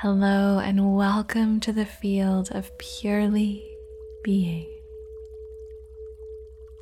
Hello, 0.00 0.58
and 0.58 0.94
welcome 0.94 1.58
to 1.60 1.72
the 1.72 1.86
field 1.86 2.50
of 2.52 2.76
purely 2.76 3.64
being. 4.22 4.66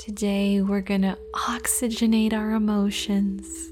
Today, 0.00 0.60
we're 0.60 0.80
going 0.80 1.02
to 1.02 1.16
oxygenate 1.32 2.32
our 2.32 2.50
emotions, 2.50 3.70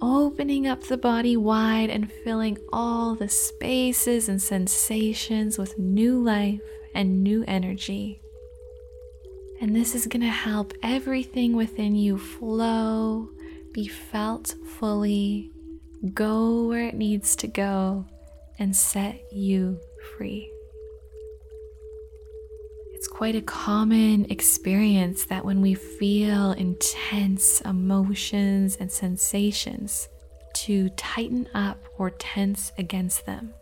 opening 0.00 0.68
up 0.68 0.84
the 0.84 0.96
body 0.96 1.36
wide 1.36 1.90
and 1.90 2.12
filling 2.22 2.56
all 2.72 3.16
the 3.16 3.28
spaces 3.28 4.28
and 4.28 4.40
sensations 4.40 5.58
with 5.58 5.76
new 5.76 6.22
life 6.22 6.60
and 6.94 7.24
new 7.24 7.44
energy. 7.48 8.20
And 9.60 9.74
this 9.74 9.96
is 9.96 10.06
going 10.06 10.22
to 10.22 10.28
help 10.28 10.72
everything 10.84 11.56
within 11.56 11.96
you 11.96 12.16
flow, 12.16 13.28
be 13.72 13.88
felt 13.88 14.54
fully, 14.78 15.50
go 16.14 16.68
where 16.68 16.86
it 16.86 16.94
needs 16.94 17.34
to 17.34 17.48
go 17.48 18.06
and 18.58 18.74
set 18.74 19.32
you 19.32 19.78
free. 20.16 20.50
It's 22.94 23.06
quite 23.06 23.36
a 23.36 23.42
common 23.42 24.26
experience 24.30 25.24
that 25.26 25.44
when 25.44 25.60
we 25.60 25.74
feel 25.74 26.52
intense 26.52 27.60
emotions 27.60 28.76
and 28.76 28.90
sensations, 28.90 30.08
to 30.54 30.88
tighten 30.90 31.48
up 31.54 31.78
or 31.98 32.10
tense 32.10 32.72
against 32.78 33.26
them. 33.26 33.54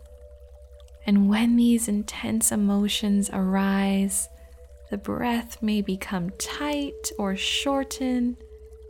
And 1.05 1.29
when 1.29 1.55
these 1.55 1.87
intense 1.87 2.51
emotions 2.51 3.29
arise, 3.31 4.27
the 4.89 4.97
breath 4.97 5.61
may 5.61 5.81
become 5.81 6.31
tight 6.31 7.11
or 7.19 7.35
shorten. 7.35 8.37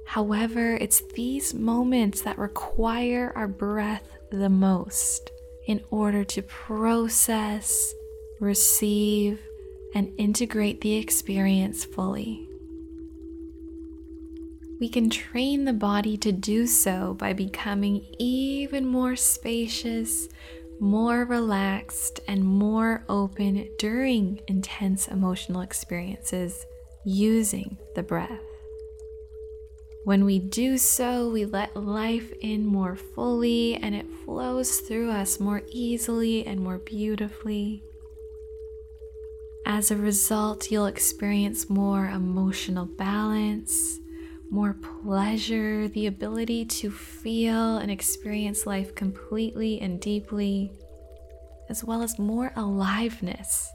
However, 0.07 0.75
it's 0.75 1.01
these 1.13 1.53
moments 1.53 2.21
that 2.21 2.37
require 2.37 3.33
our 3.35 3.47
breath 3.47 4.07
the 4.31 4.49
most 4.49 5.31
in 5.67 5.81
order 5.91 6.23
to 6.23 6.41
process, 6.41 7.93
receive, 8.39 9.39
and 9.93 10.11
integrate 10.17 10.81
the 10.81 10.95
experience 10.95 11.85
fully. 11.85 12.47
We 14.79 14.89
can 14.89 15.09
train 15.09 15.65
the 15.65 15.73
body 15.73 16.17
to 16.17 16.31
do 16.31 16.67
so 16.67 17.15
by 17.15 17.33
becoming 17.33 18.05
even 18.19 18.85
more 18.85 19.15
spacious, 19.15 20.29
more 20.79 21.25
relaxed, 21.25 22.19
and 22.27 22.43
more 22.43 23.03
open 23.09 23.67
during 23.79 24.39
intense 24.47 25.07
emotional 25.07 25.61
experiences 25.61 26.63
using 27.03 27.77
the 27.95 28.03
breath. 28.03 28.46
When 30.07 30.23
we 30.23 30.39
do 30.39 30.77
so, 30.77 31.29
we 31.29 31.43
let 31.43 31.75
life 31.75 32.31
in 32.39 32.65
more 32.65 32.95
fully 32.95 33.75
and 33.75 33.93
it 33.93 34.05
flows 34.23 34.79
through 34.79 35.11
us 35.11 35.37
more 35.37 35.63
easily 35.67 36.45
and 36.45 36.61
more 36.61 36.77
beautifully. 36.77 37.83
As 39.65 39.91
a 39.91 39.97
result, 39.97 40.71
you'll 40.71 40.85
experience 40.85 41.69
more 41.69 42.05
emotional 42.05 42.85
balance, 42.85 43.99
more 44.49 44.77
pleasure, 45.03 45.89
the 45.89 46.07
ability 46.07 46.63
to 46.63 46.89
feel 46.89 47.75
and 47.75 47.91
experience 47.91 48.65
life 48.65 48.95
completely 48.95 49.81
and 49.81 49.99
deeply, 49.99 50.71
as 51.67 51.83
well 51.83 52.01
as 52.01 52.17
more 52.17 52.53
aliveness 52.55 53.69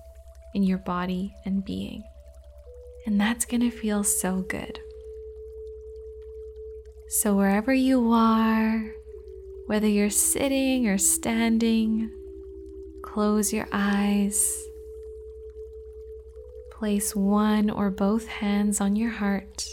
in 0.55 0.63
your 0.63 0.79
body 0.79 1.35
and 1.45 1.63
being. 1.63 2.03
And 3.05 3.21
that's 3.21 3.45
to 3.61 3.71
feel 3.71 4.03
so 4.03 4.41
good. 4.41 4.79
So, 7.15 7.37
wherever 7.37 7.75
you 7.75 8.11
are, 8.15 8.95
whether 9.67 9.87
you're 9.87 10.09
sitting 10.09 10.89
or 10.89 10.97
standing, 10.97 12.11
close 13.03 13.53
your 13.53 13.69
eyes. 13.71 14.67
Place 16.71 17.15
one 17.15 17.69
or 17.69 17.91
both 17.91 18.27
hands 18.29 18.81
on 18.81 18.97
your 18.97 19.11
heart, 19.11 19.69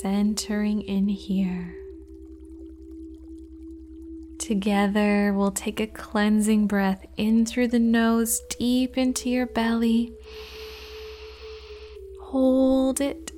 centering 0.00 0.82
in 0.82 1.06
here. 1.06 1.76
Together, 4.40 5.32
we'll 5.32 5.52
take 5.52 5.78
a 5.78 5.86
cleansing 5.86 6.66
breath 6.66 7.06
in 7.16 7.46
through 7.46 7.68
the 7.68 7.78
nose, 7.78 8.42
deep 8.58 8.98
into 8.98 9.30
your 9.30 9.46
belly. 9.46 10.12
Hold 12.20 13.00
it 13.00 13.30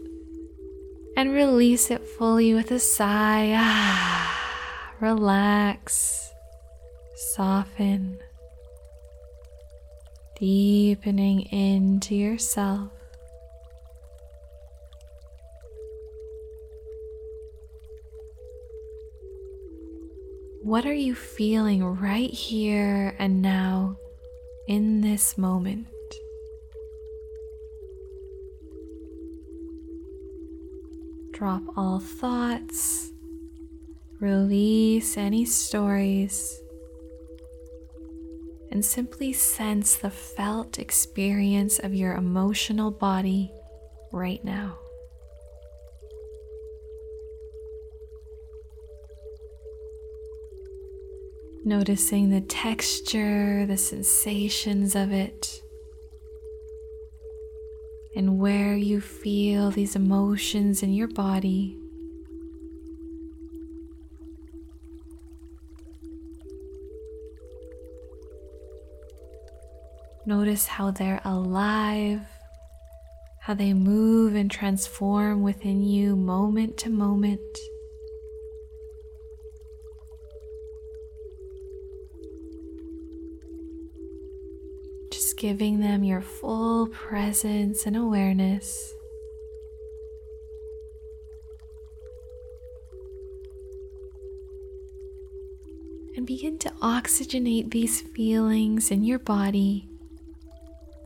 and 1.19 1.33
release 1.33 1.91
it 1.91 2.07
fully 2.07 2.55
with 2.55 2.71
a 2.71 2.79
sigh. 2.79 3.53
Ah, 3.53 4.95
relax, 5.01 6.31
soften, 7.17 8.21
deepening 10.39 11.41
into 11.51 12.15
yourself. 12.15 12.93
What 20.63 20.87
are 20.87 20.95
you 20.95 21.17
feeling 21.17 21.83
right 21.83 22.31
here 22.31 23.17
and 23.19 23.43
now 23.43 23.97
in 24.69 25.01
this 25.01 25.37
moment? 25.37 25.89
Drop 31.39 31.63
all 31.77 32.01
thoughts, 32.01 33.13
release 34.19 35.17
any 35.17 35.45
stories, 35.45 36.61
and 38.73 38.85
simply 38.85 39.33
sense 39.33 39.95
the 39.95 40.11
felt 40.11 40.81
experience 40.81 41.79
of 41.79 41.95
your 41.95 42.15
emotional 42.15 42.91
body 42.91 43.53
right 44.11 44.45
now. 44.45 44.79
Noticing 51.65 52.31
the 52.31 52.41
texture, 52.41 53.65
the 53.65 53.77
sensations 53.77 54.97
of 54.97 55.13
it 55.13 55.63
and 58.19 58.37
where 58.37 58.75
you 58.75 59.01
feel 59.01 59.71
these 59.71 59.95
emotions 59.95 60.83
in 60.83 60.93
your 60.93 61.07
body. 61.07 61.79
Notice 70.27 70.67
how 70.67 70.91
they're 70.91 71.21
alive, 71.25 72.23
how 73.43 73.55
they 73.55 73.73
move 73.73 74.35
and 74.35 74.51
transform 74.51 75.45
within 75.45 75.85
you 75.85 76.17
moment 76.17 76.77
to 76.79 76.91
moment. 76.91 77.41
Giving 85.39 85.79
them 85.79 86.03
your 86.03 86.21
full 86.21 86.89
presence 86.89 87.87
and 87.87 87.97
awareness. 87.97 88.93
And 96.17 96.27
begin 96.27 96.59
to 96.59 96.71
oxygenate 96.83 97.71
these 97.71 98.01
feelings 98.01 98.91
in 98.91 99.05
your 99.05 99.21
body 99.21 99.89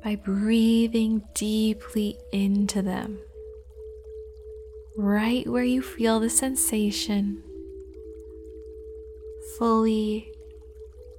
by 0.03 0.16
breathing 0.16 1.22
deeply 1.34 2.16
into 2.32 2.81
them, 2.81 3.19
right 4.97 5.46
where 5.46 5.62
you 5.62 5.82
feel 5.82 6.19
the 6.19 6.31
sensation, 6.31 7.43
fully 9.58 10.32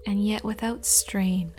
and 0.07 0.25
yet 0.25 0.43
without 0.43 0.83
strain. 0.83 1.53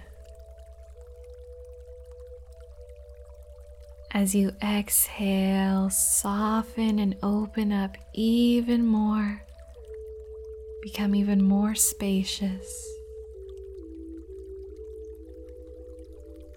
As 4.15 4.33
you 4.33 4.53
exhale, 4.63 5.91
soften 5.91 7.01
and 7.01 7.17
open 7.21 7.73
up 7.73 7.97
even 8.15 8.87
more. 8.87 9.43
Become 10.85 11.17
even 11.17 11.43
more 11.43 11.75
spacious. 11.75 12.95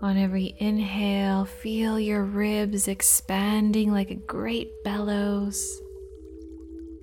On 0.03 0.19
every 0.19 0.55
inhale, 0.59 1.45
feel 1.45 1.99
your 1.99 2.23
ribs 2.23 2.87
expanding 2.87 3.91
like 3.91 4.11
a 4.11 4.15
great 4.15 4.69
bellows, 4.83 5.81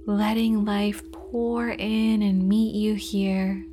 letting 0.07 0.65
life 0.65 1.03
pour 1.11 1.69
in 1.69 2.23
and 2.23 2.49
meet 2.49 2.77
you 2.77 2.95
here. 2.95 3.67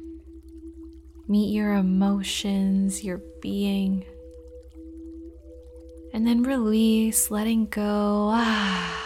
Meet 1.27 1.53
your 1.53 1.75
emotions, 1.75 3.03
your 3.03 3.21
being 3.39 4.03
and 6.13 6.25
then 6.25 6.43
release, 6.43 7.31
letting 7.31 7.67
go. 7.67 8.29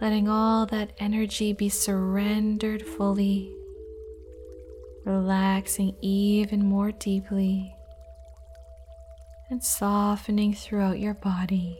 Letting 0.00 0.28
all 0.28 0.66
that 0.66 0.92
energy 0.98 1.52
be 1.52 1.68
surrendered 1.68 2.82
fully 2.82 3.54
relaxing 5.04 5.94
even 6.00 6.64
more 6.64 6.90
deeply 6.90 7.74
and 9.50 9.62
softening 9.62 10.54
throughout 10.54 10.98
your 10.98 11.14
body. 11.14 11.78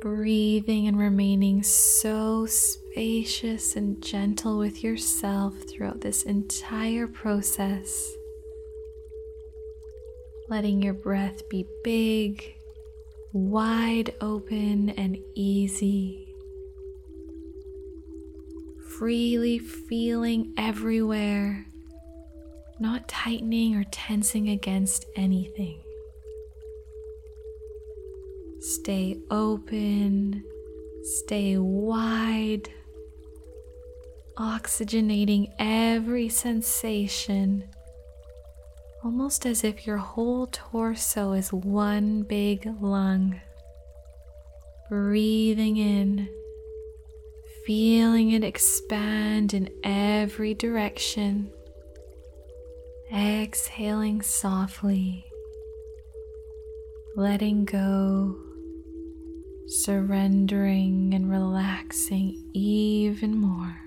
Breathing 0.00 0.88
and 0.88 0.98
remaining 0.98 1.62
so 1.62 2.46
spacious 2.46 3.76
and 3.76 4.02
gentle 4.02 4.58
with 4.58 4.82
yourself 4.82 5.54
throughout 5.70 6.00
this 6.00 6.24
entire 6.24 7.06
process. 7.06 8.16
Letting 10.52 10.82
your 10.82 10.92
breath 10.92 11.48
be 11.48 11.64
big, 11.82 12.44
wide 13.32 14.14
open, 14.20 14.90
and 14.90 15.16
easy 15.34 16.28
freely 18.98 19.58
feeling 19.58 20.52
everywhere, 20.58 21.64
not 22.78 23.08
tightening 23.08 23.76
or 23.76 23.84
tensing 23.90 24.50
against 24.50 25.06
anything. 25.16 25.80
Stay 28.60 29.16
open, 29.30 30.44
stay 31.02 31.56
wide, 31.56 32.68
oxygenating 34.36 35.50
every 35.58 36.28
sensation, 36.28 37.64
almost 39.04 39.46
as 39.46 39.64
if 39.64 39.86
your 39.86 39.98
whole 39.98 40.48
torso 40.52 41.32
is 41.32 41.52
one 41.52 42.22
big 42.22 42.66
lung. 42.80 43.40
Breathing 44.88 45.76
in 45.76 46.28
feeling 47.64 48.32
it 48.32 48.42
expand 48.42 49.54
in 49.54 49.68
every 49.84 50.54
direction. 50.54 51.50
Exhaling 53.12 54.22
softly, 54.22 55.26
letting 57.14 57.64
go, 57.64 58.36
surrendering 59.66 61.12
and 61.12 61.30
relaxing 61.30 62.50
even 62.54 63.36
more. 63.36 63.81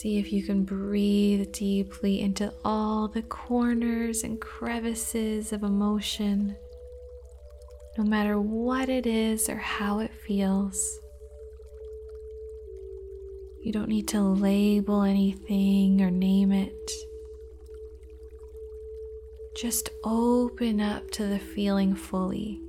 See 0.00 0.18
if 0.18 0.32
you 0.32 0.44
can 0.44 0.62
breathe 0.62 1.50
deeply 1.50 2.20
into 2.20 2.52
all 2.64 3.08
the 3.08 3.22
corners 3.22 4.22
and 4.22 4.40
crevices 4.40 5.52
of 5.52 5.64
emotion 5.64 6.56
no 7.98 8.04
matter 8.04 8.40
what 8.40 8.88
it 8.88 9.06
is 9.06 9.48
or 9.48 9.56
how 9.56 9.98
it 9.98 10.12
feels. 10.14 11.00
You 13.60 13.72
don't 13.72 13.88
need 13.88 14.06
to 14.08 14.20
label 14.20 15.02
anything 15.02 16.00
or 16.00 16.12
name 16.12 16.52
it. 16.52 16.92
Just 19.56 19.90
open 20.04 20.80
up 20.80 21.10
to 21.10 21.26
the 21.26 21.40
feeling 21.40 21.96
fully 21.96 22.60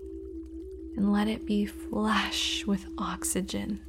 and 0.98 1.14
let 1.14 1.28
it 1.28 1.46
be 1.46 1.68
flush 1.68 2.66
with 2.66 2.88
oxygen. 2.98 3.82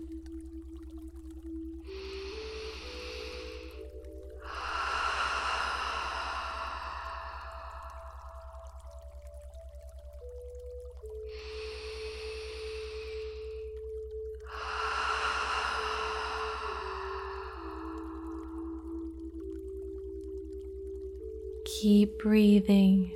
Keep 21.80 22.18
breathing. 22.18 23.10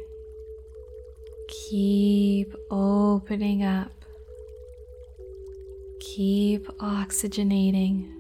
Keep 1.69 2.55
opening 2.71 3.63
up. 3.63 3.93
Keep 6.01 6.69
oxygenating. 6.79 8.11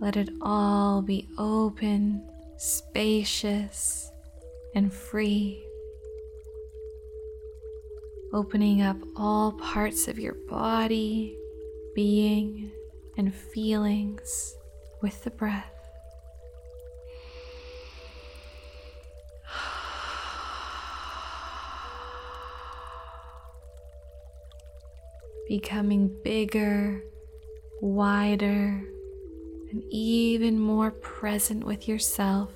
Let 0.00 0.16
it 0.16 0.30
all 0.40 1.02
be 1.02 1.28
open, 1.36 2.26
spacious, 2.56 4.10
and 4.74 4.90
free. 4.90 5.62
Opening 8.32 8.80
up 8.80 8.96
all 9.14 9.52
parts 9.52 10.08
of 10.08 10.18
your 10.18 10.36
body, 10.48 11.36
being, 11.94 12.72
and 13.18 13.34
feelings 13.34 14.56
with 15.02 15.22
the 15.22 15.30
breath. 15.30 15.79
Becoming 25.50 26.06
bigger, 26.22 27.02
wider, 27.80 28.84
and 29.72 29.82
even 29.90 30.56
more 30.56 30.92
present 30.92 31.64
with 31.64 31.88
yourself. 31.88 32.52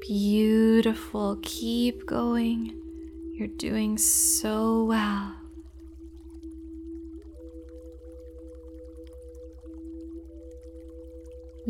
Beautiful. 0.00 1.38
Keep 1.42 2.06
going. 2.06 2.80
You're 3.34 3.48
doing 3.48 3.98
so 3.98 4.84
well. 4.84 5.39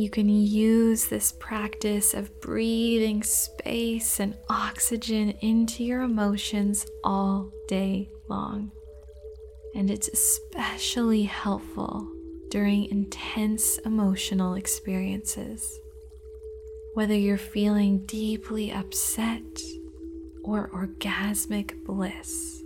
You 0.01 0.09
can 0.09 0.31
use 0.31 1.09
this 1.09 1.31
practice 1.31 2.15
of 2.15 2.41
breathing 2.41 3.23
space 3.23 4.19
and 4.19 4.35
oxygen 4.49 5.33
into 5.43 5.85
your 5.85 6.01
emotions 6.01 6.87
all 7.05 7.53
day 7.69 8.09
long. 8.27 8.73
And 9.75 9.91
it's 9.91 10.09
especially 10.09 11.25
helpful 11.25 12.11
during 12.51 12.87
intense 12.87 13.77
emotional 13.85 14.55
experiences. 14.55 15.79
Whether 16.95 17.15
you're 17.15 17.37
feeling 17.37 18.07
deeply 18.07 18.73
upset 18.73 19.61
or 20.43 20.71
orgasmic 20.71 21.85
bliss, 21.85 22.63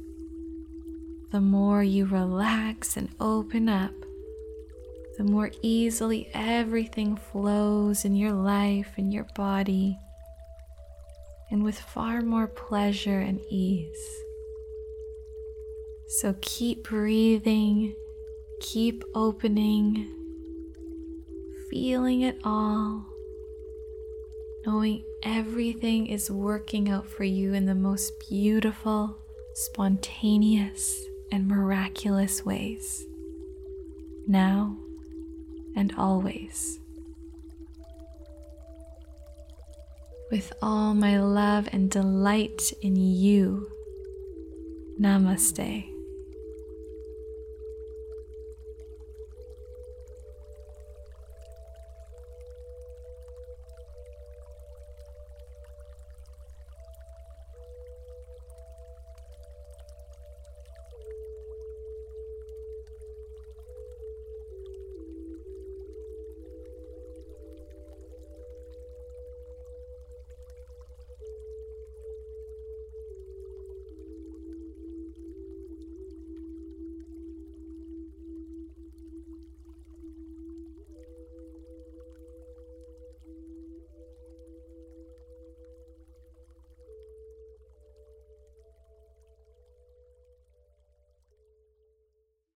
the 1.32 1.40
more 1.40 1.82
you 1.82 2.06
relax 2.06 2.96
and 2.96 3.08
open 3.18 3.68
up, 3.68 4.03
the 5.16 5.24
more 5.24 5.50
easily 5.62 6.28
everything 6.34 7.16
flows 7.16 8.04
in 8.04 8.16
your 8.16 8.32
life 8.32 8.92
and 8.96 9.12
your 9.12 9.26
body, 9.34 9.96
and 11.50 11.62
with 11.62 11.78
far 11.78 12.20
more 12.20 12.48
pleasure 12.48 13.20
and 13.20 13.40
ease. 13.50 14.18
So 16.08 16.34
keep 16.40 16.84
breathing, 16.84 17.94
keep 18.60 19.04
opening, 19.14 20.08
feeling 21.70 22.22
it 22.22 22.38
all, 22.44 23.06
knowing 24.66 25.04
everything 25.22 26.06
is 26.06 26.30
working 26.30 26.88
out 26.88 27.08
for 27.08 27.24
you 27.24 27.54
in 27.54 27.66
the 27.66 27.74
most 27.74 28.12
beautiful, 28.28 29.16
spontaneous, 29.54 31.04
and 31.30 31.48
miraculous 31.48 32.44
ways. 32.44 33.06
Now, 34.26 34.78
and 35.76 35.94
always. 35.96 36.78
With 40.30 40.52
all 40.62 40.94
my 40.94 41.20
love 41.20 41.68
and 41.72 41.90
delight 41.90 42.72
in 42.82 42.96
you, 42.96 43.68
Namaste. 45.00 45.93